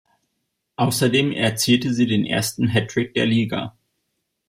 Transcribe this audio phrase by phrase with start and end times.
[0.77, 3.75] Außerdem erzielte sie den ersten Hattrick der Liga.